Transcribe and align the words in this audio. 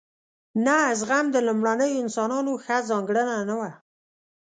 نه 0.65 0.77
زغم 0.99 1.25
د 1.31 1.37
لومړنیو 1.47 1.99
انسانانو 2.03 2.51
ښه 2.63 2.77
ځانګړنه 2.89 3.35
نه 3.49 3.55
وه. 3.59 3.71